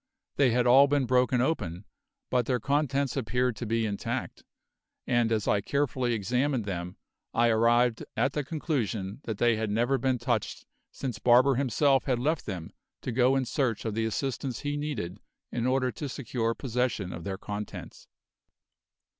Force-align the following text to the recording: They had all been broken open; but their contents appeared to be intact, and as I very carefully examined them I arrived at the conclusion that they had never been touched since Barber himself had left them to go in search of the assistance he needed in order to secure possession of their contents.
They 0.35 0.49
had 0.49 0.65
all 0.65 0.87
been 0.87 1.05
broken 1.05 1.41
open; 1.41 1.85
but 2.31 2.47
their 2.47 2.59
contents 2.59 3.15
appeared 3.15 3.55
to 3.57 3.67
be 3.67 3.85
intact, 3.85 4.43
and 5.05 5.31
as 5.31 5.47
I 5.47 5.51
very 5.57 5.61
carefully 5.61 6.13
examined 6.13 6.65
them 6.65 6.97
I 7.35 7.49
arrived 7.49 8.03
at 8.17 8.33
the 8.33 8.43
conclusion 8.43 9.21
that 9.25 9.37
they 9.37 9.57
had 9.57 9.69
never 9.69 9.99
been 9.99 10.17
touched 10.17 10.65
since 10.91 11.19
Barber 11.19 11.53
himself 11.53 12.05
had 12.05 12.17
left 12.17 12.47
them 12.47 12.71
to 13.03 13.11
go 13.11 13.35
in 13.35 13.45
search 13.45 13.85
of 13.85 13.93
the 13.93 14.05
assistance 14.05 14.61
he 14.61 14.75
needed 14.75 15.19
in 15.51 15.67
order 15.67 15.91
to 15.91 16.09
secure 16.09 16.55
possession 16.55 17.13
of 17.13 17.23
their 17.23 17.37
contents. 17.37 18.07